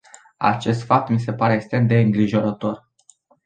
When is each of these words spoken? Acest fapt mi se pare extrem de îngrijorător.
Acest 0.37 0.83
fapt 0.85 1.09
mi 1.09 1.19
se 1.19 1.33
pare 1.33 1.53
extrem 1.53 1.87
de 1.87 1.99
îngrijorător. 1.99 2.89